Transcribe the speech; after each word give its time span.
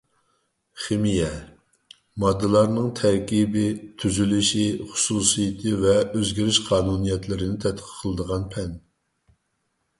خىمىيە— 0.85 1.27
ماددىلارنىڭ 2.23 2.87
تەركىبى، 3.01 3.67
تۈزۈلۈشى، 4.03 4.65
خۇسۇسىيىتى 4.95 5.77
ۋە 5.87 5.95
ئۆزگىرىش 6.01 6.61
قانۇنىيەتلىرىنى 6.73 7.63
تەتقىق 7.67 7.97
قىلىدىغان 8.03 8.53
پەن. 8.57 8.77